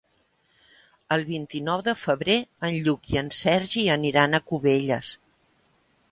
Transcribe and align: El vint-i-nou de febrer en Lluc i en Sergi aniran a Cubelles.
El 1.15 1.23
vint-i-nou 1.25 1.83
de 1.87 1.93
febrer 2.03 2.37
en 2.69 2.77
Lluc 2.87 3.05
i 3.15 3.19
en 3.21 3.29
Sergi 3.41 3.83
aniran 3.97 4.33
a 4.33 4.41
Cubelles. 4.53 5.13